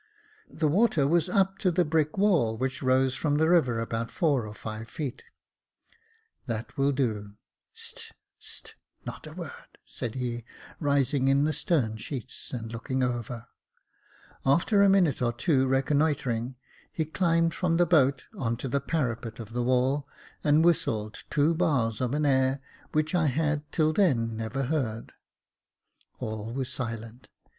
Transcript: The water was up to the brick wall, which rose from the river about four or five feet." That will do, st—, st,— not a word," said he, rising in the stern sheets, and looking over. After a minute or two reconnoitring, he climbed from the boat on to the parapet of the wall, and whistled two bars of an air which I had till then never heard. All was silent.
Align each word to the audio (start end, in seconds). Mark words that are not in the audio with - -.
The 0.49 0.67
water 0.67 1.05
was 1.07 1.29
up 1.29 1.59
to 1.59 1.69
the 1.69 1.85
brick 1.85 2.17
wall, 2.17 2.57
which 2.57 2.81
rose 2.81 3.13
from 3.13 3.35
the 3.35 3.47
river 3.47 3.79
about 3.79 4.09
four 4.09 4.47
or 4.47 4.53
five 4.55 4.87
feet." 4.87 5.23
That 6.47 6.75
will 6.75 6.91
do, 6.91 7.33
st—, 7.75 8.11
st,— 8.39 8.73
not 9.05 9.27
a 9.27 9.33
word," 9.33 9.77
said 9.85 10.15
he, 10.15 10.43
rising 10.79 11.27
in 11.27 11.43
the 11.43 11.53
stern 11.53 11.97
sheets, 11.97 12.51
and 12.51 12.71
looking 12.71 13.03
over. 13.03 13.45
After 14.43 14.81
a 14.81 14.89
minute 14.89 15.21
or 15.21 15.31
two 15.33 15.67
reconnoitring, 15.67 16.55
he 16.91 17.05
climbed 17.05 17.53
from 17.53 17.77
the 17.77 17.85
boat 17.85 18.25
on 18.35 18.57
to 18.57 18.67
the 18.67 18.81
parapet 18.81 19.39
of 19.39 19.53
the 19.53 19.61
wall, 19.61 20.07
and 20.43 20.65
whistled 20.65 21.25
two 21.29 21.53
bars 21.53 22.01
of 22.01 22.15
an 22.15 22.25
air 22.25 22.59
which 22.91 23.13
I 23.13 23.27
had 23.27 23.71
till 23.71 23.93
then 23.93 24.35
never 24.35 24.63
heard. 24.63 25.11
All 26.17 26.51
was 26.51 26.73
silent. 26.73 27.29